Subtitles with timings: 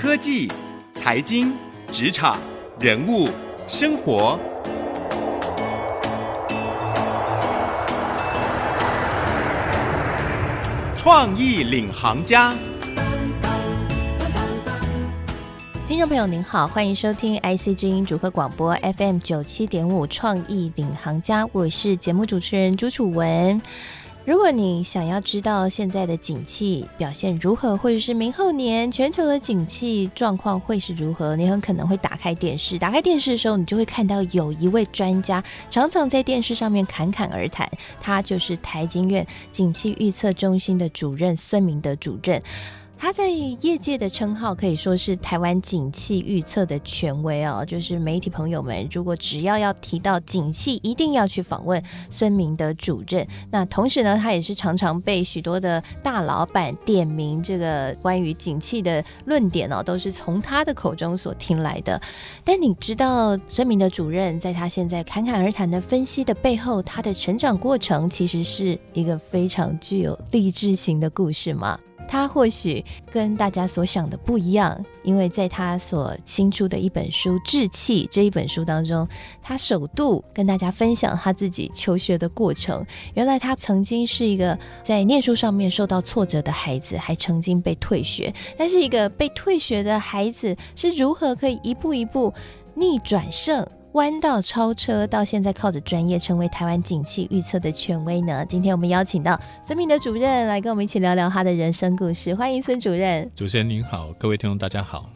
[0.00, 0.48] 科技、
[0.92, 1.52] 财经、
[1.90, 2.38] 职场、
[2.78, 3.28] 人物、
[3.66, 4.38] 生活，
[10.96, 12.54] 创意领航家。
[15.84, 23.60] 听众朋友您好，欢迎收听 IC 之音主客广播 FM 九七点五创意领航家，我是节目主持人朱楚文。
[24.28, 32.78] 如果你想要知道现在的景气表现如何，或者是明后年全球的景气状况会是如何，你很可能会打开电视。
[32.78, 37.66] 打开电视的时候，你就会看到有一位专家常常在电视上面侃侃而谈，
[37.98, 42.42] 他就是台经院景气预测中心的主任孙明德主任。
[43.00, 53.26] 他在业界的称号可以说是台湾景气预测的权威哦，就是媒体朋友们如果只要要提到景气，一定要去访问孙明德主任。
[53.50, 61.98] 那同时呢，他也是常常被许多的大老板点名，这个关于景气的论点哦，都是从他的口中所听来的。
[62.44, 71.78] 但你知道孙明德主任在他现在侃侃而谈的分析的背后，他的成长过程其实是一个非常具有励志型的故事吗？
[72.08, 79.06] 他或许跟大家所想的不一样，因为在他所新出的一本书《志气》这一本书当中，
[79.42, 82.84] 他首度跟大家分享他自己求学的过程。
[83.14, 88.32] 原来他曾经是一个在念书上面受到挫折的孩子，还曾经被退学。
[88.56, 92.32] 但是一个被退学的孩子是如何可以一步一步
[92.74, 93.66] 逆转胜？
[93.92, 98.44] 弯道超车，到现在靠着专业成为台湾景气预测的权威呢？
[98.46, 102.34] 今天我们邀请到孙明的主任来跟我们一起聊聊他的人生故事。
[102.34, 103.30] 欢迎孙主任。
[103.34, 105.08] 主持人您好，各位听众大家好。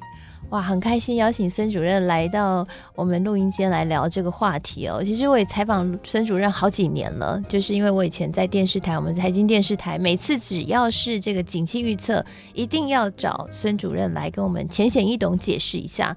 [0.48, 5.02] 哇，很开心邀请孙主任来到我们录音间来聊这个话题哦。
[5.02, 16.14] 其实我也采访孙主任好几年了，就是因为我以前在电视台，我们财经电视台，每次只要是这个景气预测，一定要找孙主任来跟我们浅显易懂解释一下。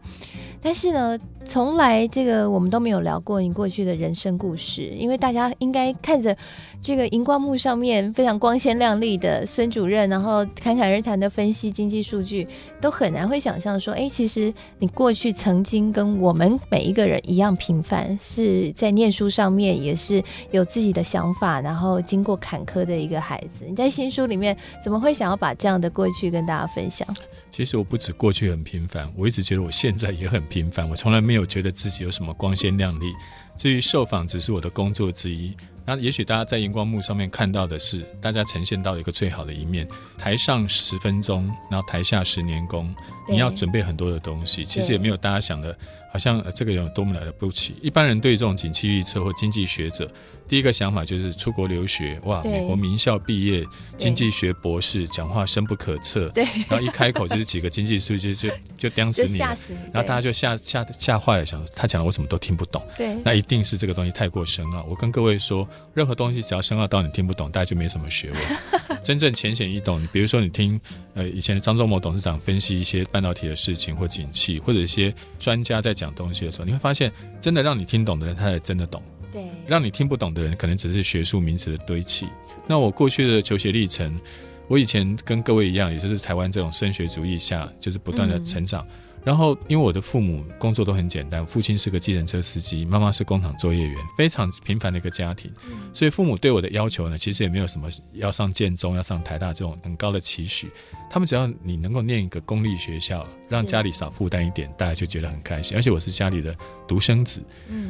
[0.66, 6.35] 但是呢，从来这个我们都没有聊过你过去的人生故事，因为大家应该看着
[6.81, 12.47] 这个荧光幕上面非常光鲜亮丽的孙主任，然后侃侃而谈的分析经济数据，
[12.81, 23.66] 都很难会想象说，哎，其实你过去曾经跟我们每一个人一样平凡，是在念书上面也是有自己的想法，然后经过坎坷的一个孩子。
[23.68, 27.07] 你在新书里面怎么会想要把这样的过去跟大家分享？
[27.51, 30.88] 其实我不止过去很平凡，我一直觉得我现在也很平凡。
[30.89, 33.13] 我从来没有觉得自己有什么光鲜亮丽。
[33.57, 35.55] 至于受访，只是我的工作之一。
[35.88, 39.88] 那也许大家在荧光幕上面看到的是，大家呈现到一个最好的一面。
[40.17, 42.94] 台上十分钟，然后台下十年功，
[43.29, 44.65] 你要准备很多的东西。
[44.65, 45.77] 其实也没有大家想的，
[46.15, 47.75] 好像这个人有多么了不起。
[47.81, 50.09] 一般人对于这种景气预测或经济学者，
[50.47, 53.65] 第一个想法就是出国留学，哇，美国名校毕业，
[53.97, 64.83] 经济学博士，讲话深不可测，对，然后一开口就是几个经济数据就就钉死你，吓死你，然后大家就吓吓吓坏了，想他讲的我什么都听不懂，对，那一定是这个东西太过深奥。
[64.83, 68.99] 我跟各位说，任何东西只要深奥到你听不懂，大家就没什么学问。
[69.03, 70.79] 真正浅显易懂，你比如说你听
[71.13, 79.01] 呃以前张忠谋董事长分析一些半导体的事情或景气，或者一些专家在讲东西的时候，你会发现，真的让你听懂的人，他才真的懂。
[79.31, 82.27] 对，让你听不懂的人，可能只是学术名词的堆砌。
[82.67, 84.19] 那我过去的求学历程，
[84.67, 88.85] 我以前跟各位一样，也就是台湾这种升学主义下，就是不断的成长。
[88.89, 95.52] 嗯然后，因为我的父母工作都很简单，父亲是个计程车司机，妈妈是工厂作业员，非常平凡的一个家庭。
[95.91, 100.72] 所以父母对我的要求呢，其实也没有什么要上建中、要上台大这种很高的期许。
[101.09, 105.75] 他们只要你能够念一个公立学校，让家里少负担一点，大家就觉得很开心。
[105.75, 106.56] 而且我是家里的
[106.88, 107.44] 独生子，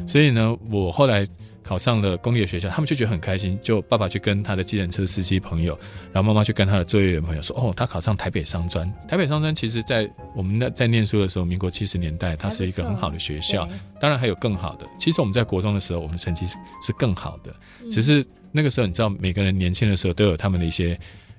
[0.07, 1.27] 所以呢，我后来。
[1.65, 3.57] 考上了公立的学校，他们就觉得很开心。
[3.63, 5.77] 就爸爸去跟他的计程车司机朋友，
[6.13, 8.87] 然后妈妈去跟他的作业员朋友说：“哦，他考上台北商专。
[9.07, 13.67] 台北商专其实，在我们那在念书的时候，民国七十年代，它是一个很好的学校。
[13.99, 14.85] 当然还有更好的。
[14.99, 17.51] 其实我们在国中的时候，我们成绩是是更好的。
[17.89, 20.95] 只是那个时候，你知道，每个人年轻的时候都有他们的一些。”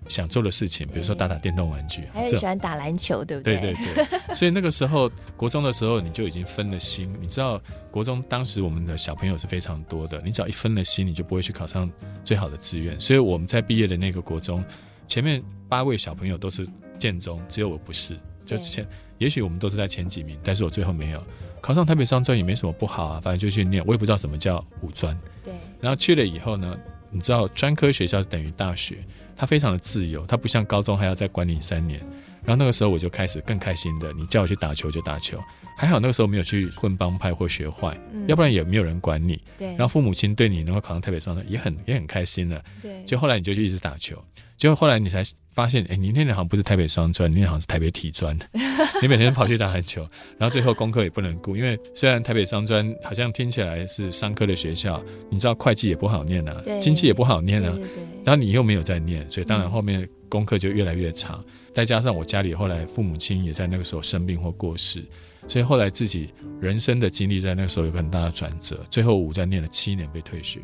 [0.08, 3.56] 想做的事情，比如说打打电动玩具，还有喜欢打篮球，对不对？
[3.60, 4.06] 对对对。
[4.34, 7.12] 所以那个时候，国中的时候，你就已经分了心。
[7.20, 7.60] 你知道，
[7.90, 11.90] 国中当时我们的小朋友是非常多的，你只要一分了心，你就不会去考上
[12.24, 12.98] 最好的志愿。
[13.00, 14.64] 所以我们在毕业的那个国中，
[15.06, 16.66] 前面八位小朋友都是
[16.98, 18.16] 建中，只有我不是。
[18.44, 18.86] 就前，
[19.18, 21.20] 也许我们都是在前几名，但是我最后没有
[21.60, 23.82] 考上台北商专，也没什么不好啊，反正就去念。
[23.84, 25.18] 我也不知道什么叫五专。
[25.44, 25.52] 对。
[25.80, 26.78] 然后去了以后呢，
[27.10, 28.98] 你知道专科学校等于大学。
[29.38, 32.00] 它非常的自由，它不像高中还要再管你三年，
[32.42, 35.38] 然后那个时候我就开始更开心的，你叫我去打球就打球，
[35.76, 39.38] 还好那个时候没有去混帮派或学坏，嗯、要不然也没有人管你。
[39.58, 39.68] 对。
[39.68, 42.64] 然后父母亲对你能够考上台北商专也很也很开心了。
[42.80, 43.04] 对。
[43.04, 44.16] 就后来你就去一直打球，
[44.56, 45.22] 结果后来你才
[45.52, 48.36] 发现，哎，你那年好像不是台北商专，你那年好像是台北体专，
[49.02, 50.02] 你每天跑去打篮球，
[50.38, 60.08] 然后最后功课也不能顾，因为虽然台北商专好像听起来是商科的学校，你知道会计也不好念啊，经济也不好念啊，对对对，然后你又没有在念，所以当然后面。
[60.28, 61.40] 功课就越来越差，
[61.72, 65.00] 再加上我家里后来父母亲也在那个时候生病或过世，
[65.46, 68.84] 所以后来自己人生的经历在那个时候有个很大的转折。
[68.90, 70.58] 最后五在念了七年被退学，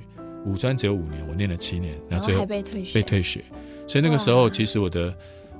[0.44, 3.44] 五专只有五年，我念了七年，然后最后被退学，被退学。
[3.86, 5.14] 所以那个时候其实我的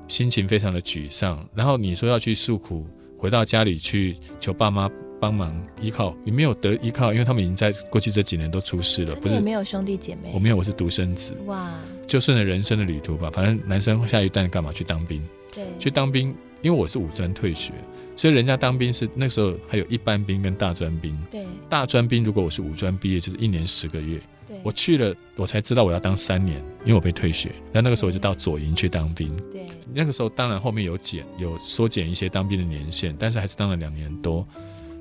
[0.09, 1.47] 心情非常的沮丧。
[1.55, 2.87] 然后你说要去诉苦，
[3.19, 4.91] 回到家里去求爸妈
[5.21, 11.35] 帮忙依靠，你没有得依靠，因为他们已经在过去这几年都出事了，不是没有兄弟姐妹，我没有，我是独生子。
[11.47, 11.71] 哇。
[12.07, 15.27] 就顺着人生的旅途吧，反正男生下一段干嘛去当兵？
[15.55, 17.73] 对，去当兵，因为我是五专退学，
[18.17, 21.17] 所以人家当兵是那时候还有一般兵跟大专兵。
[21.31, 24.21] 对，大专兵如果我是五专毕业，就是一年十个月。
[24.63, 27.53] 对，我去了，我才知道我要当三年，因为我被退学。
[27.73, 29.37] 那那个时候我就到左营去当兵。
[29.53, 34.47] 对，那个时候当然后面有减，有缩减一些当兵的年限，但是还是当了两年多，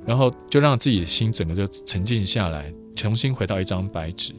[0.06, 4.34] 然后就让自己的心整个就沉静下来，重新回到一张白纸。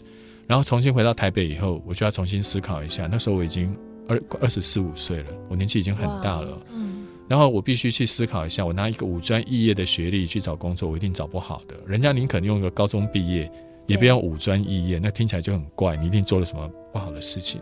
[0.46, 3.08] 然后重新回到台北以后，我就要重新思考一下。
[3.10, 3.74] 那时候我已经
[4.08, 6.60] 二二十四五岁了，我年纪已经很大了。
[6.74, 11.76] 嗯，然后我必须去思考一下，我拿一个五专肄业的学历去找工作，我一定找不好的。
[11.86, 13.50] 人家宁可用一个高中毕业，
[13.86, 15.96] 也不要五专肄业，那听起来就很怪。
[15.96, 17.60] 你一定做了什么不好的事情，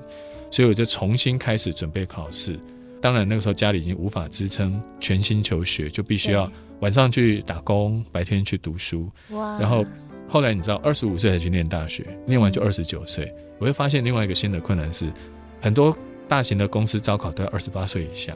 [0.50, 2.58] 所以我就重新开始准备考试。
[3.00, 6.50] 当然那个时候家里已经无法支撑全心求学，就必须要
[6.80, 9.10] 晚上去打工，白天去读书。
[9.30, 9.84] 哇，然后。
[10.32, 13.34] 后来你知道，二十五岁才去念大学，念完就二十九岁。
[13.58, 15.12] 我会发现另外一个新的困难是，
[15.60, 15.92] 很多
[16.28, 18.32] 大型的公司招考都要二十八岁以下，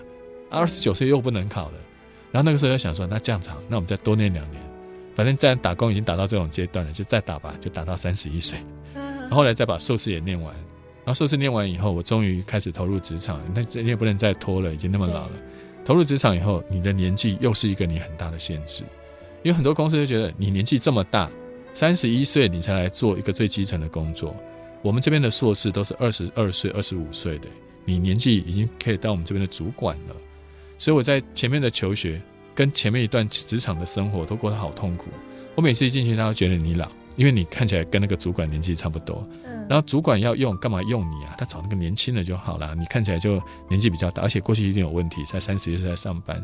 [0.50, 1.74] 二十九岁又不能考了。
[2.32, 4.60] 然后那个时候又想说，那这样子好，那我们再多念两年，
[5.14, 8.58] 反正在打工已经打到这种阶段了，就再打吧，就打到三十一岁。
[8.94, 13.40] 然后后来再把硕士也念完，然后硕士念完以后，我终于开始投入职场。
[13.54, 15.32] 那你也不能再拖了，已经那么老了。
[15.84, 18.82] 投入职场以后，你的年纪又是一个你很大的限制，
[19.42, 21.30] 因为很多公司就觉得你年纪这么大。
[21.76, 24.36] 三十一岁你才来做一个最基层的工作，
[24.80, 27.48] 我们这边的硕士都是二十二岁、二十五岁的，
[27.84, 30.14] 你年纪已经可以当我们这边的主管了。
[30.78, 32.22] 所以我在前面的求学
[32.54, 35.06] 跟前面一段职场的生活都过得好痛苦。
[35.54, 39.26] 我每次一进去，他都觉得你老，因为你看起来跟那个主管年纪差不多。
[39.44, 41.34] 嗯然后主管要用干嘛用你啊？
[41.38, 46.38] 他找那个年轻的就好了，你看起来就年纪比较大，而且过去一定有问题，才三十一岁在上班。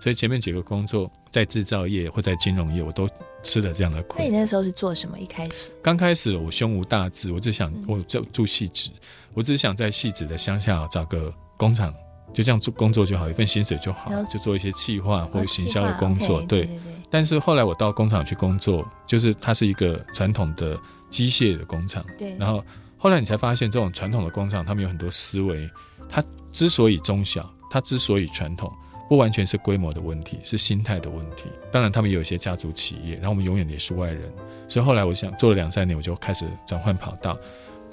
[0.00, 3.08] 所以前面几个工作在制造业或在金融业，我都
[3.44, 4.16] 吃了这样的苦。
[4.18, 5.16] 那你那时候是做什么？
[5.20, 5.70] 一开始？
[5.80, 8.90] 刚开始我胸无大志，我只想我就住戏子，
[9.34, 11.94] 我只想在戏子的乡下找个工厂，
[12.34, 16.42] 就这样做工作就好，一份薪水就好，就做一些企划或者行销的工作。
[16.42, 16.68] 对，
[17.08, 20.78] 但是后来我到工厂去工作，就是它是一个传统的
[21.08, 22.04] 机械的工厂。
[22.18, 22.36] 对。
[22.36, 22.62] 然后
[22.98, 25.70] 后来你才发现，这种传统的工厂，他们有很多思维。
[26.08, 26.22] 它
[26.52, 28.70] 之所以中小，它之所以传统。
[29.06, 31.44] 不完全是规模的问题，是心态的问题。
[31.70, 34.32] 当然，他们有一些家族企业，然后我们永远也是外人。
[34.66, 37.36] 所以后来我想做了两三年，我就开始转换跑道。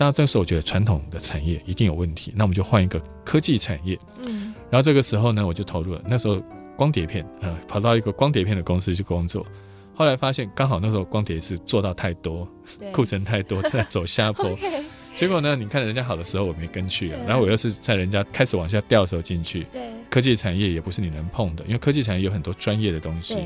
[0.02, 3.96] 那这个时候我觉得传统的产业一定有问题，那我们就换一个科技产业。
[4.26, 4.52] 嗯。
[4.68, 6.02] 然后这个时候呢，我就投入了。
[6.08, 6.42] 那时候
[6.76, 9.46] 光碟片啊，跑到一个光碟片的公司去工作。
[9.94, 12.48] 后来发现刚好那时候光碟是做到太多，
[12.92, 14.50] 库存太多，在走下坡。
[14.58, 14.84] okay
[15.16, 15.56] 结果呢？
[15.56, 17.20] 你看人家好的时候，我没跟去啊。
[17.28, 19.68] 然后我又是在人家开始往下掉的时候进去。
[19.72, 19.84] 对。
[20.10, 23.38] 科技产业也不是你能碰的，因为科技产业有很多专业的东西。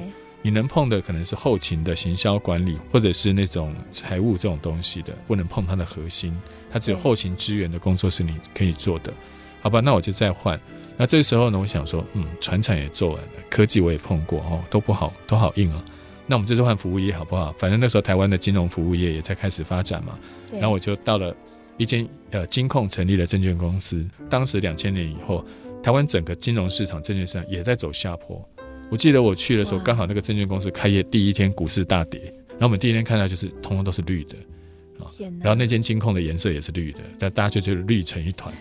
[0.46, 6.32] 你能碰的可能是后勤的行销管理，或者是那种财务这种东西的，不能碰它的核心。
[6.70, 9.12] 它只有后勤支援的工作是你可以做的。
[9.60, 10.62] 好吧，那我就再换。
[10.98, 15.84] 那这时候呢，我想说，嗯，船产也做完了，科技我也碰过哦，都不好，都好硬啊。
[16.28, 17.52] 那我们这次换服务业好不好？
[17.58, 20.20] 反正那时候台湾的金融服务业也在开始发展嘛。
[20.52, 21.36] 然后我就到了。
[21.78, 25.44] 一间呃金控成立了证券公司，当时两千年以后，
[25.84, 28.42] 台湾整个金融市场、证券市场也在走下坡。
[28.90, 34.36] 我记得我去的时候，刚好那个证券公司开业第一天，股市大跌，然后我们第一天看到就是通通都是绿的
[35.00, 35.12] 啊，
[35.42, 38.54] 然后那间金控的颜色也是绿的，但大家就觉得绿成一团。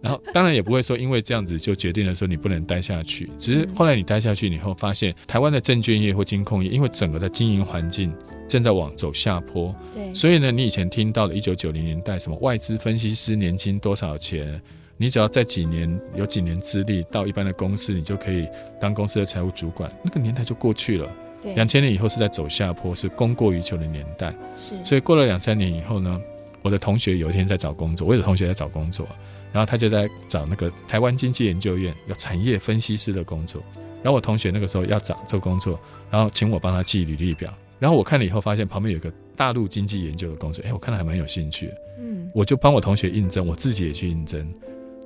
[0.00, 8.12] 然后当然也不会说因为这样子就决定了说你不能待下去，只是后来你待下去以后，发现台湾的证券业或金控业，因为整个的经营环境。
[8.48, 14.58] 正在往走下坡，对，所以呢，你以前听到的一九九零年代什么外资分析师年薪多少钱，
[15.00, 18.46] 你只要在几年有几年资历到一般的公司，你就可以
[18.80, 21.08] 当公司的财务主管，那个年代就过去了。
[21.40, 24.34] 对，两千年以后是在走下坡，是供过于求的年代。
[24.60, 26.20] 是，所以过了两三年以后呢，
[26.62, 29.06] 我的同学有一天在找工作，我有同学在找工作，
[29.52, 33.62] 然后他就在找那个台湾经济研究院有产业分析师的工作，
[34.02, 35.78] 然后我同学那个时候要找这个工作，
[36.10, 41.68] 然后请我帮他记履历表，然后我看了以后发现旁边有个大陆经济研究的工作，哎，我看了还蛮有兴趣。
[41.68, 44.44] 的，嗯，我就帮我同学应征，我自己也去应征，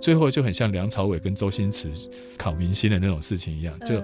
[0.02, 1.88] 最后就很像梁朝伟跟周星驰
[2.36, 3.94] 考明星的那种事情一样，就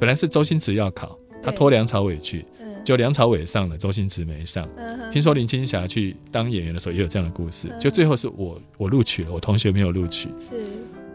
[0.00, 2.44] 本来是周星驰要考，他托梁朝伟去。
[2.84, 4.68] 就梁朝伟上了，周星驰没上。
[5.12, 7.72] 听说林青霞去当演员的时候也有这样的故事。
[7.78, 10.28] 就最后是我我录取了，我同学没有录取。
[10.40, 10.66] 是。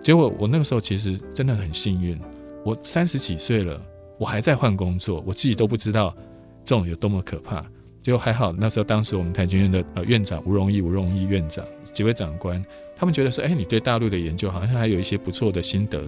[0.01, 2.17] 结果我那个时候其实真的很幸运，
[2.63, 3.81] 我三十几岁了，
[4.17, 6.15] 我还在换工作，我自己都不知道
[6.63, 7.65] 这种有多么可怕。
[8.01, 12.63] 结果还好，那时候当时我们台军院的呃院长吴荣义吴荣义院长几位长官，
[12.97, 16.03] 他们觉得说，哎，你对大陆的研究好像还有一些不错的心得。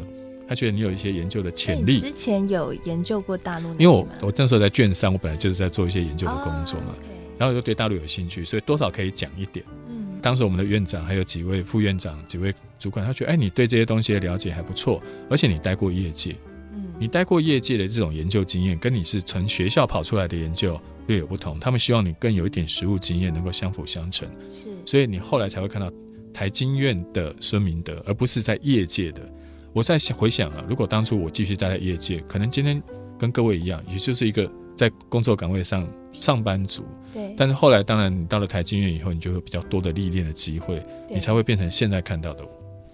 [0.48, 2.00] 他觉得你有一些研究的潜力。
[2.00, 3.70] 之前有研究过大陆？
[3.74, 7.38] 因为我我那时候在卷三，我本来就是在做一些研究的工作嘛，oh, okay.
[7.38, 9.64] 然后就对大陆有兴趣，所以多少可以讲一点。
[9.88, 16.36] 嗯，当时我们的院长还有几位副院长、几位主管，他觉得哎，你对这些东西的了解还不错，而且你待过业界，
[16.74, 21.60] 嗯，你待过业界的这种研究经验，跟你是从学校跑出来的研究略有不同。
[21.60, 24.28] 他们希望你更有一点实务经验，能够相辅相成。
[24.52, 25.92] 是，所以你后来才会看到
[26.40, 29.22] 台经院的孙明德，而不是在业界的。
[29.74, 32.82] 我在想回想啊，如果当初我继续待在业界，可能今天
[33.20, 36.86] 跟各位一样，也就是一个在工作岗位上上班族。
[37.14, 37.36] 对。
[37.36, 42.52] 但是后来，当然你到了台经院以后，你就会比较多的历练的机会，你才会变成现在看到的我。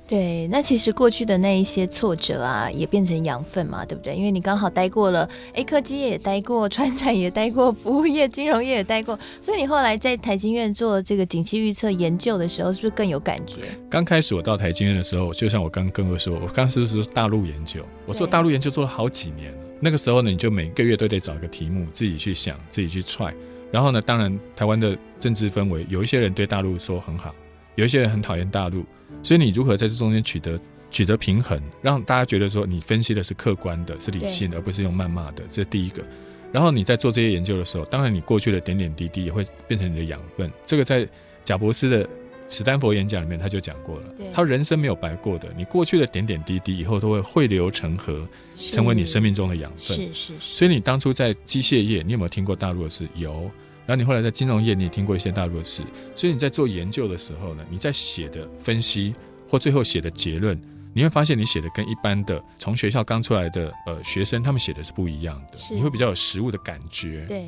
[0.08, 4.16] 对，那其实过去的那一些挫折啊，也变成养分嘛，对不对？
[4.16, 13.62] 因为你刚好待过了，哎，科技业也待过，川产也待过，服务业、金融业也待过，所以你后来在台经院做这个景气预测研究的时候，是不是更有感觉？
[13.90, 17.84] 刚开始我到台经院的时候，就像我刚跟我说，我刚是不是说大陆研究？
[18.06, 23.34] 我做大陆研究做了好几年，那个时候呢，你就每个月都得找一个题目，自己去想，自己去踹。
[23.72, 27.34] 然后呢，当然台湾的政治氛围，有一些人对大陆说很好，
[27.74, 28.86] 有一些人很讨厌大陆。
[29.26, 30.60] 所以你如何在这中间取得
[30.92, 36.06] 取得平衡，让大家觉得说你分析的是客观的，是理性的，而不是用谩骂的，这是第一个。
[36.52, 40.50] 然后你在做这些研究的时候，当然你过去的点点滴滴也会变成你的养分。
[40.64, 41.10] 这个在
[41.44, 42.08] 贾博士的
[42.48, 49.98] 史丹佛演讲里面他就讲过了，他人生没有白过的，你过去的点点滴滴以后都会汇流成河，成为你生命中的养分。
[49.98, 50.56] 是是是。
[50.56, 53.08] 所以你当初在机械业，你有没有听过大陆的事？
[53.16, 53.50] 有。
[53.86, 55.84] 然后你后来在金融业，你也听过一些大陆的事，
[56.16, 59.14] 所以你在做研究的时候呢，你在写的分析
[59.48, 60.60] 或最后写的结论，
[60.94, 67.26] 你会发现你写的跟一般的从学校刚出来的呃学生他们写的是不一样的，你会比较有实物的感觉。
[67.28, 67.46] 对。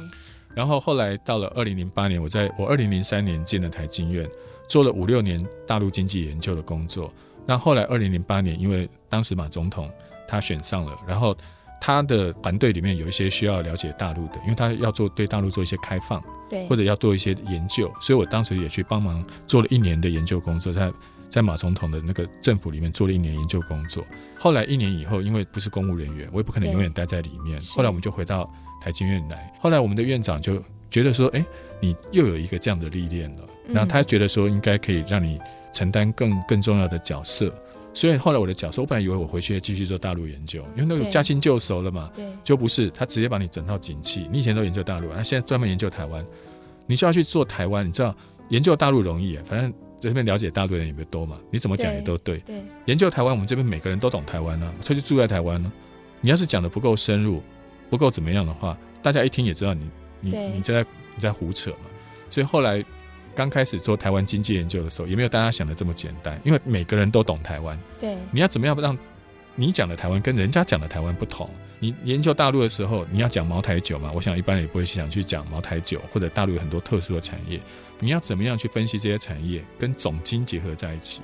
[0.54, 4.30] 然后后来到了二零零八年，我在我二零零三年进了台经院，
[4.70, 7.12] 做了五六年大陆经济研究的工作。
[7.46, 9.92] 那后来二零零八年，因为当时马总统
[10.28, 11.36] 他选上了，然后。
[11.80, 20.92] 他的团队里面有一些需要了解大陆的，因为他要做对大陆做一些开放，对，或者要做一些研究，所以我当时也去帮忙做了一年的研究工作，在
[21.30, 24.04] 在马总统的那个政府里面做了一年研究工作。
[24.40, 27.62] 后来一年以后，因为不是公务人员，我也不可能永远待在里面。
[27.62, 28.50] 后来我们就回到
[28.82, 29.54] 台经院来。
[29.60, 31.46] 后来我们的院长就觉得说：“哎，
[31.82, 35.38] 你又有一个这样的历练了。”然后他觉得说应该可以让你
[35.74, 37.54] 承担更更重要的角色。
[37.98, 42.12] 所以后来我的角色，我本来以为我回去继续做大陆研究，因为那个驾轻就熟了嘛。
[42.16, 44.28] 对，就不是他直接把你整套景气。
[44.32, 46.24] 你以前都研究大陆，那现在专门研究台湾，
[46.86, 47.88] 你就要去做台湾。
[47.88, 48.16] 你知道
[48.50, 52.38] 研究大陆容易啊，反正在这边了解大陆的人也不多嘛，你怎么讲也都对。
[52.42, 55.74] 对，研究台湾，我们这边每个人都懂台湾呢，所以就住在台湾呢。
[56.22, 57.42] 你要是讲的不够深入，
[57.90, 59.90] 不够怎么样的话，大家一听也知道你
[60.22, 60.86] 你你在
[61.16, 61.90] 你在胡扯嘛。
[62.30, 62.86] 所以后来。
[63.38, 67.78] 刚开始做台湾经济研究的时候，也没有大家想的这么简单，因为每个人都懂台湾。
[68.00, 68.98] 对，你要怎么样让
[69.54, 71.48] 你讲的台湾跟人家讲的台湾不同？
[71.78, 74.12] 你研究大陆的时候，你要讲茅台酒嘛？
[74.16, 77.62] 我想一般人也不会想去讲茅台酒，或者大陆有很多特殊的产业。
[78.00, 81.22] 你要怎么样去分析这些产业，跟总经结合在一起，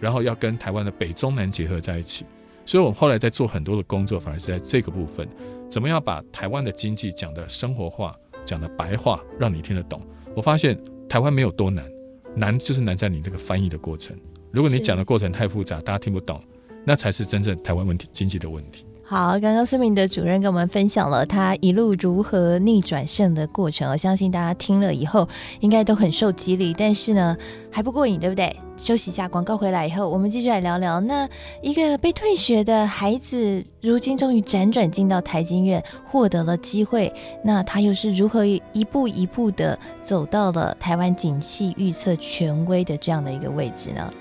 [0.00, 2.24] 然后要跟台湾的北中南结合在一起。
[2.64, 5.28] 所以我后来在做很多的工作，反而是在这个部分，
[5.68, 10.00] 怎么样把台湾的经济讲的生活化，讲的白话，让你听得懂。
[10.32, 10.78] 我发现。
[11.08, 11.90] 台湾没有多难，
[12.34, 14.16] 难就是难在你这个翻译的过程。
[14.50, 16.42] 如果你讲的过程太复杂，大家听不懂，
[16.84, 18.86] 那才是真正台湾问题、经济的问题。
[19.08, 25.28] 好，刚刚孙明的主任跟我们分享了他一路如何逆转胜的过程，我相信大家听了以后
[25.60, 26.74] 应该都很受激励。
[26.76, 27.36] 但是呢，
[27.70, 28.56] 还不过瘾，对不对？
[28.76, 30.98] 休息一下，广告回来以后，我们继续来聊聊。
[30.98, 31.28] 那
[31.62, 37.12] 一个被退学的孩子，如今终于辗转进到台经院，获得了机会。
[37.44, 44.12] 那他又是如何一步一步的走到了台湾景气预测权威的这样的一个位置呢？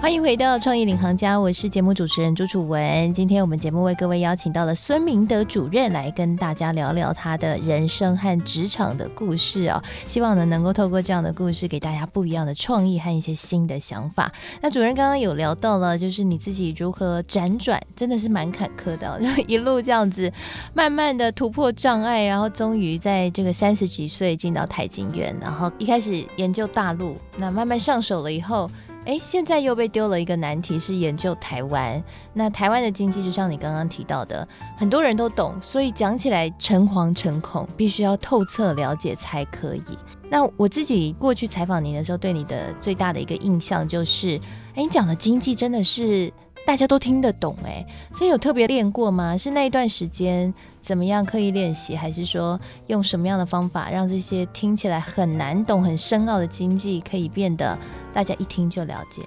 [0.00, 3.12] 欢迎回到创意领航家，我是节目主持人朱楚文。
[3.12, 9.80] 今天我们节目为各位邀请到了孙明德主任来跟大家聊聊他的人生和职场的故事哦。
[10.06, 14.32] 希望呢能够透过这样的故事，给大家不一样的创意和一些新的想法。
[14.62, 20.32] 那主任刚刚有聊到了，就是你自己如何辗转，真的是蛮坎坷的， 就一路这样子，
[20.72, 28.68] 慢慢的突破障碍，然后终于在这个三十几岁进到台经院，然后一开始研究大陆，那慢慢上手了以后。
[29.10, 32.00] 哎，现在又被丢了一个难题，是研究台湾。
[32.32, 34.46] 那台湾的经济，就像你刚刚提到的，
[34.78, 39.82] 很多人都懂，所以讲起来诚惶诚恐，必须要透彻了解才可以。
[40.28, 44.40] 那我自己过去采访你的时候，对你的最大的一个印象就是，
[44.76, 46.32] 哎，你讲的经济真的是
[46.70, 47.84] 大家都听得懂，哎，
[48.14, 49.36] 所以有特别练过吗？
[49.36, 57.76] 是那一段时间怎么样刻意练习，还是说用什么样的方法，让这些听起来很难懂、很深奥的经济可以变得？
[58.14, 59.20] 大家一听就了解。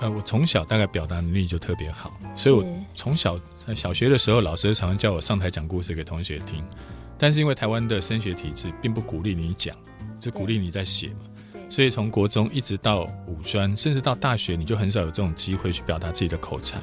[0.00, 2.64] 呃，我从小大概表达能力就特别好，所以我
[2.96, 6.60] 从小在小学的时候，老师常常叫我上台讲故事给同学听。
[7.16, 9.76] 但是因为台湾的升学体制并不鼓励你讲，
[10.18, 11.20] 只鼓励你在写嘛，
[11.70, 16.78] 所以从国中一直到五专，甚至到大学，你就很少有这种机会去表达自己的口才。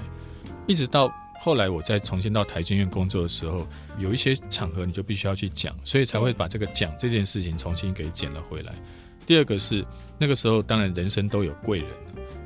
[0.66, 3.68] 一直到后来我再重新到台经院工作的时候，
[4.00, 8.74] 有一些场合你就必须要去讲，所以才会把这个讲这件事情重新给捡了回来。
[9.26, 9.86] 第二个是
[10.18, 11.90] 那个时候，当然人生都有贵人。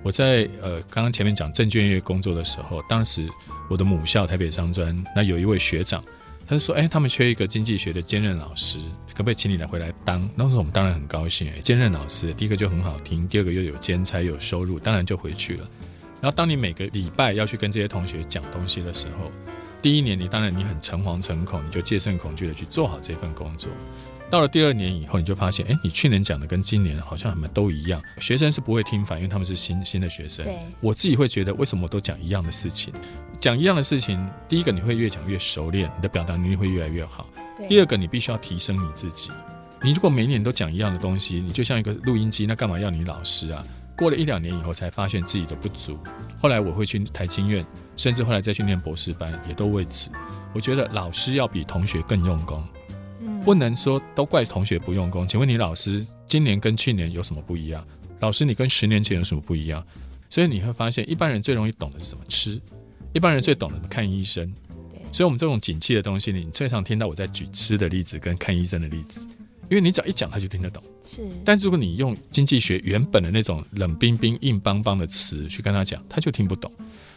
[0.03, 3.29] 我在呃刚刚前面讲证券业工作的时候，当时
[3.69, 6.03] 我的母校台北商专，那有一位学长，
[6.51, 8.77] 他说：“哎，他们缺一个经济学的兼任老师，
[9.13, 15.70] 可不可以请你来回来当？”当时我们当然很高兴，哎，兼任老师，第一个就很好听，第二个又有兼差又有收入，当然就回去了。
[16.20, 19.31] 然后当你每个礼拜要去跟这些同学讲东西的时候，
[19.81, 23.72] 第一年你当然你很诚惶诚恐，你就戒慎恐惧的去做好这份工作。
[24.31, 28.01] 到了第二年以后，你就发现，哎，你去年讲的跟今年好像他们都一样。
[28.19, 30.45] 学生是不会听反，因为他们是新新的学生。
[30.45, 32.93] 对，我自己会觉得，为什么我都讲一样的事情？
[33.41, 37.27] 讲一样的事情，第一个你会越讲越熟练，你的表达能力会越来越好。
[37.67, 39.29] 第二个，你必须要提升你自己。
[39.81, 43.61] 你如果每年都讲一样的东西，你就像一个录音机，那干嘛要你老师啊？
[43.97, 46.00] 过了一两年以后，才发现自己的不足。
[46.39, 47.65] 后来我会去台经院，
[47.97, 50.09] 甚至后来再去念博士班，也都为此。
[50.53, 52.65] 我觉得老师要比同学更用功。
[53.43, 55.27] 不能说都怪同学不用功。
[55.27, 57.85] 请问你老师今年跟去年有什么不一样？
[58.20, 59.85] 老师你跟十年前有什么不一样？
[60.29, 62.24] 所以你会发现，一般人最容易懂的是什么？
[62.29, 62.61] 吃。
[63.13, 64.51] 一般人最懂的是看医生。
[65.11, 69.25] 所以我们这种景气的东西，你最常听到我在举吃的例子跟看医生的例子，
[69.70, 70.81] 因为你只要一讲，他就听得懂。
[71.03, 71.27] 是。
[71.44, 76.72] 但如果你用经济学原本的那种冷冰冰、硬邦邦的词去跟他讲，他就听不懂。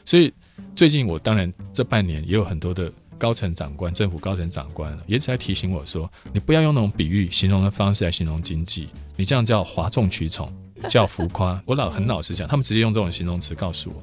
[0.07, 0.33] 所以
[0.75, 2.91] 最近我当然这半年也有很多的。
[3.19, 10.53] 高层长官、政府高层长官也只在提醒我说：“你不要用那种比喻、形容的方式来形容经济，你这样叫哗众取宠，
[10.89, 14.03] 叫浮夸。”我老很老实讲，他们直接用这种形容词告诉我，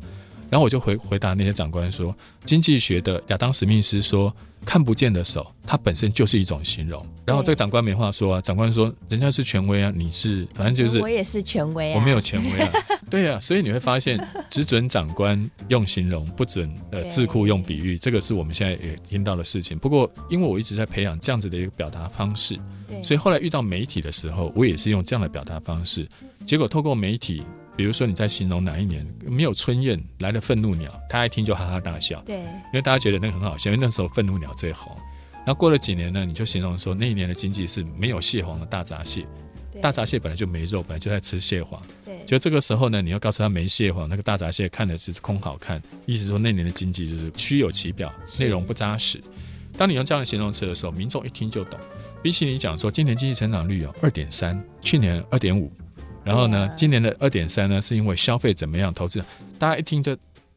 [0.52, 4.32] 然后我就回回答那些长官说：“经济学的亚当·史密斯说。”
[4.64, 7.04] 看不见的手，它本身就是一种形容。
[7.26, 12.72] 然后这个长官没话说啊，长官说：“人家是权威啊，你是反正就是。”我也是权威啊，我没有权威啊。
[13.10, 19.76] 对啊，所以你会发现，只准长官用形容，不准呃智库用比喻，这个是我们现在也听到的事情。
[19.80, 22.56] 不过，因为我一直在培养这样子的一个表达方式，
[23.02, 26.08] 所以后来遇到媒体的时候，我也是用这样的表达方式。
[26.46, 27.42] 结果透过媒体。
[27.82, 32.22] 比如说你在形容哪一年没有春燕来了愤怒鸟，他一听就哈哈大笑。
[32.28, 34.96] 对，因为大家觉得那个很好笑，因为那时候愤怒鸟最红。
[35.38, 39.26] 然后过了几年呢，你就形容说那一年的经济是没有蟹黄的大闸蟹，
[39.82, 41.82] 大闸蟹本来就没肉，本来就在吃蟹黄。
[42.06, 49.20] 对，就这个时候呢，你要告诉他没蟹黄，那个大闸蟹看的只是空好看，意思说那年的经济就是虚有其表，内容不扎实。
[49.76, 51.80] 当你用这样的形容词的时候，民众一听就懂。
[52.22, 55.72] 比起你讲说今年经济成长率有二点三，去年二点五。
[56.24, 59.24] 然后呢，今年的二点三呢，是因为消费怎么样，投资，
[59.58, 60.16] 大家一听就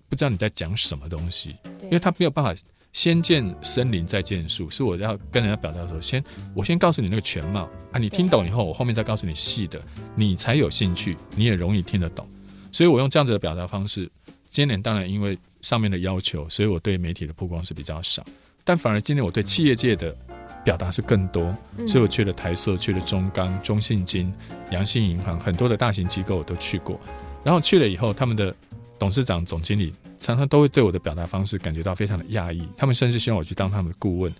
[0.08, 2.54] 不知道你在讲什么东西，因为他没有办法
[2.92, 6.22] 先见森林再见树，是我要跟人家表达说，先
[6.54, 9.80] 我先告诉你那个全貌啊，你听懂以后，我后面再告诉你细的，
[10.14, 12.28] 你才有兴趣，你也容易听得懂，
[12.70, 14.10] 所以我用这样子的表达方式。
[14.50, 18.24] 今年当然因为上面的要求，所以我对媒体的曝光是比较少，
[18.62, 20.14] 但反而今年我对企业界的。
[20.64, 21.54] 表达是更多，
[21.86, 24.32] 所以我去了台塑，去了中钢、中信金、
[24.70, 26.98] 阳信银行，很多的大型机构我都去过。
[27.44, 28.54] 然后去了以后，他们的
[28.98, 34.32] 董事长、总经理常常都会对我的表达方式感觉到非常的讶异，他们甚至希望我去当他们的顾问。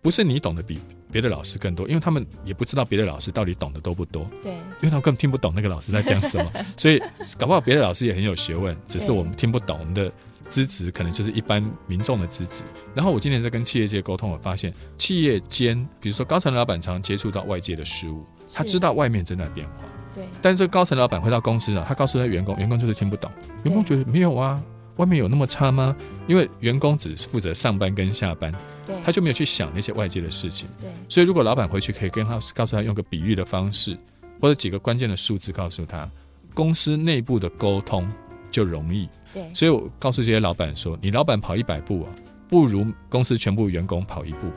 [0.00, 0.78] 不是你懂得比
[1.10, 4.30] 别的老师更多，因为他们也不知道别的老师到底懂得多不多。
[4.44, 7.02] 对，因为他们根本听不懂那个老师在讲什么， 所以
[7.36, 10.10] 搞不好别的老师也很有学问，只是我们听不懂我们的。
[10.48, 12.64] 资质可能就是一般民众的资质。
[12.94, 19.84] 然后我今年在跟企业界沟通，我发现企业间，比如说高层老板常常接触到外界的事物，他知道外面正在变化，
[20.14, 20.24] 对。
[20.40, 23.30] 但是这个高层老板回到公司了，他告诉他员工，员工就是听不懂，
[23.64, 24.62] 员工觉得没有啊，
[24.96, 25.94] 外面有那么差吗？
[26.26, 28.52] 因为员工只负责上班跟下班，
[28.86, 30.68] 对，他就没有去想那些外界的事情。
[30.80, 30.90] 对。
[31.08, 33.96] 所以如果老板回去可以跟他告诉他用个比喻的方式，
[34.40, 36.08] 或者几个关键的数字告诉他，
[36.54, 38.08] 公司内部的沟通
[38.50, 39.08] 就容易。
[39.32, 39.52] 对。
[39.54, 42.08] 所以我告诉这些老板说，你老板跑一百步啊，
[42.48, 44.48] 不如公司全部员工跑一步。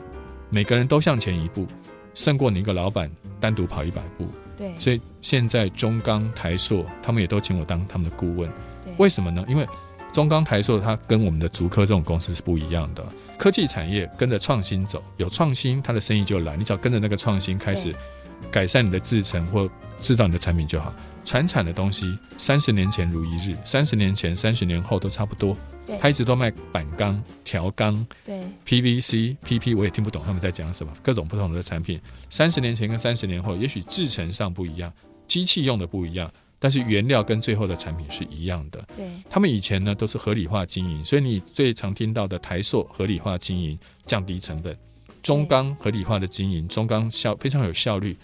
[0.50, 1.66] 每个人都向前一步，
[2.14, 4.26] 胜过你一个老板单独跑一百步。
[4.56, 8.48] 对，所以现在中钢、台硕他们也都请我当他们的顾问。
[8.84, 9.44] 对，为什么呢？
[9.48, 9.66] 因为
[10.12, 13.02] 中钢、台硕它跟我们的竹科这种公司是不一样的。
[13.38, 16.54] 科技产业跟着创新走，有创新，它的生意就来。
[16.54, 17.94] 你只要跟着那个创新开始
[18.50, 19.68] 改善你的制程或
[20.02, 20.94] 制造你的产品就好。
[21.24, 25.56] 传产的东西，三十年前如一日，三十年前、三十年后都差不多。
[26.00, 32.00] 他一直都卖板钢、条钢，对，PVC、PP，我也听不懂他们在讲什么，各种不同的产品。
[32.30, 34.90] 三十年前跟三十年后，也许制成上不一样，
[35.26, 38.82] 机器用的不一样，但是原料跟最后的产品是一样的。
[38.96, 44.72] 对，他们以前呢都是合理化经营，所以你最常听到的台塑合理化经营，降低成本；
[45.20, 48.16] 中钢合理化的经营，中钢效非常有效率。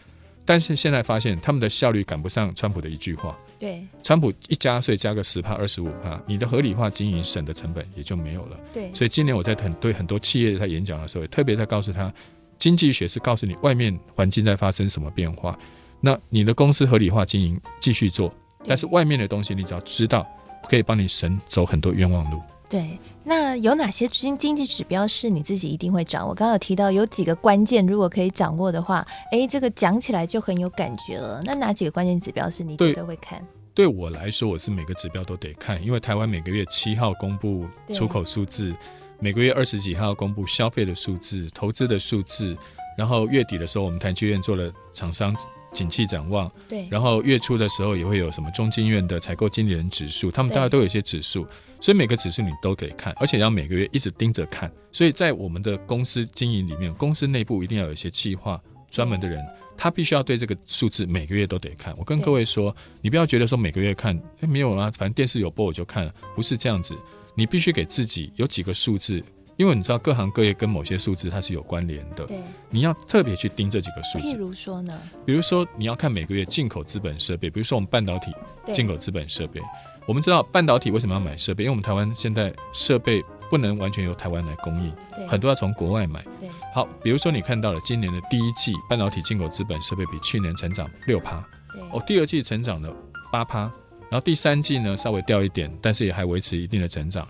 [0.49, 3.37] 但是现在发现他们的效率赶不上川普的一句话。
[3.59, 8.59] 对，川普一加税加个十帕二十五帕，你的合理化经营省的成本也就没有了。
[8.73, 12.11] 对，所以今年我在很对很多企业在演讲的时候，也特别在告诉他，
[12.59, 15.55] 经济学是告诉你外面环境在发生什么变化，
[16.01, 18.35] 那你的公司合理化经营继续做，
[18.67, 20.27] 但是外面的东西你只要知道，
[20.67, 22.41] 可以帮你省走很多冤枉路。
[22.69, 26.35] 对，那有哪些经经济指标是你自己一定会掌握？
[26.35, 31.41] 刚刚有提到有几个关键，如果可以掌握的话，哎，这个讲起来就很有感觉了。
[31.45, 33.43] 那哪几个关键指标是你绝对会看？
[33.73, 38.75] 对，我来说，我是每个指标都得看，因为台湾每个月七号公布出口数字，
[39.19, 42.55] 每个月二十几号公布消费的数字、投资的数字，
[42.99, 45.35] 然后月底的时候，我们台积院做了厂商。
[45.73, 51.47] 景气展望，对，然后月初的时候也会有什么中经院的采购经理人指数，他们大概都有一些指数，
[51.81, 54.73] 所以每个指数你都可以看，而且要每个月一直盯着看。
[54.91, 59.45] 所以在我们的公司经营里面，公司内部一定要有一些计划专门的人，
[59.77, 61.95] 他必须要对这个数字每个月都得看。
[61.99, 66.97] 我跟各位说，你不要觉得说每个月看，哎，没有啊，反正电视有播我就看了，不是这样子，
[67.35, 69.23] 你必须给自己有几个数字。
[69.59, 72.41] 因为你知道各行各业跟某些数字它是有关联的，对，
[72.71, 74.27] 你要特别去盯这几个数字。
[74.27, 74.97] 譬如说呢？
[75.27, 78.33] 比如说你要看每个月进口资本设备，比如说我们半导体
[78.73, 79.61] 进口资本设备，
[80.07, 81.65] 我们知道半导体为什么要买设备？
[81.65, 84.93] 因为我们台湾现在设备不能完全由台湾来供应，
[85.27, 86.23] 很多要从国外买。
[86.39, 91.45] 对，好，比如说你看到了今年的第一季半导体进口资本设备比去年成长六趴，
[91.91, 92.95] 哦，第二季成长了
[93.33, 93.63] 八趴，
[94.09, 97.27] 然后第三季呢稍微掉一点，但是也还维持一定的成长。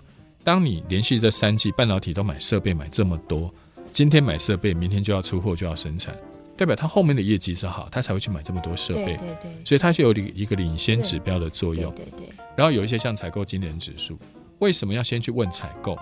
[0.49, 3.53] 当你连续这三季半导体都买设备买这么多，
[3.91, 6.17] 今天买设备，明天就要出货就要生产，
[6.57, 9.05] 代表它后面的业绩是好，它才会去买这么多设备。
[9.05, 11.93] 对对对，所以它是有一个领先指标的作用。
[11.93, 12.35] 对对对。
[12.55, 14.17] 然后有一些像采购经理人指数，
[14.57, 15.95] 为什么要先去问采购？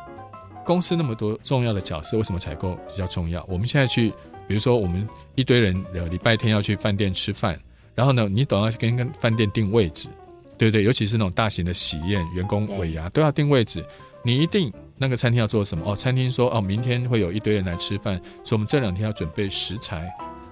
[0.66, 3.46] 公司那么多重要的角色，为什么采购比较重要？
[3.50, 4.12] 我们现在去，
[4.48, 5.06] 比如说我们
[5.36, 7.60] 一堆人呃礼拜天要去饭店吃饭，
[7.94, 10.08] 然后呢，你总要跟跟饭店定位置，
[10.58, 10.86] 对不对？
[10.86, 13.86] 尤其是那种大型的喜宴，员工尾牙都要定位置。
[14.28, 15.90] 你一定那个餐厅要做什么？
[15.90, 20.06] 哦，餐厅说哦，明天会有一堆人来吃饭，所以我们这两天要准备食材。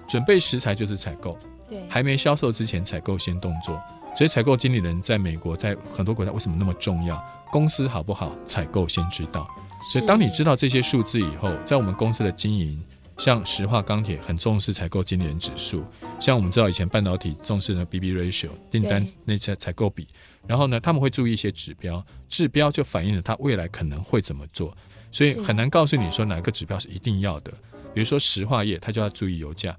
[0.08, 1.36] 准备食材就是采购，
[1.68, 3.78] 对，还没销售之前采购先动作。
[4.16, 7.22] 所以采购经理人在美国，在很多国家为什么那么重要？
[7.52, 9.46] 公司好不好，采购先知道。
[9.92, 12.82] 所以当你知道这些数字以后，在我们公司的经营，
[13.18, 15.84] 像石化钢铁很重视采购经理人指数，
[16.20, 20.06] 像我们知道以前半导体重视的 BB ratio 订单那些采购比。
[20.46, 24.76] 然后呢，他们会注意一些指标，指标就反映了他未来可能会怎么做，
[25.10, 27.52] 所以很难告诉你说哪个指标是一定要的。
[27.92, 29.72] 比如说石化业，他就要注意油价；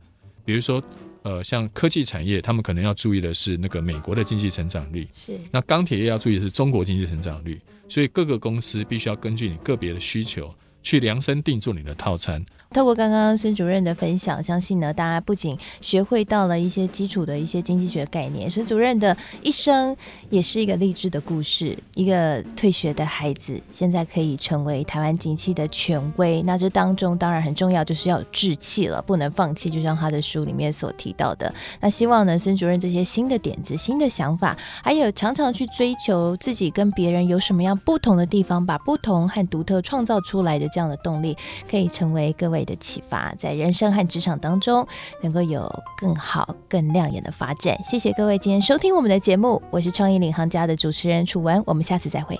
[0.43, 0.84] 比如说，
[1.21, 5.08] 呃，像科技产业，他们可能要注意的是那个美国的经济成长率。
[5.13, 5.39] 是。
[5.52, 7.62] 那钢铁业要注意的是中国经济成长率。
[7.88, 12.43] 所以各个公司必须要根据你个别的需求，去量身定做你的套餐。
[12.74, 19.96] 透过刚刚孙主任的分享，相信呢，大家不仅学会到了一些基础的一些经济学概念，孙主任的一生
[20.30, 21.78] 也是一个励志的故事。
[21.96, 26.42] 一个退学的孩子，现在可以成为台湾景气的权威。
[26.44, 29.70] 那这当中当然很重要，就是要有志气了，不能放弃。
[29.70, 41.36] 就像他的书里面所提到的，那希望呢，孙主任这些新的点子、新的想法，还有常常去追求自己跟别人有什么样不同的地方，把不同和独特创造出来的这样的动力，
[41.70, 44.88] 可以成为各位的启发，在人生和职场当中
[45.22, 47.78] 能够有更好、更亮眼的发展。
[47.84, 52.39] 谢谢各位今天收听我们的节目，我是创意领航家的主持人楚文，我们下次再会。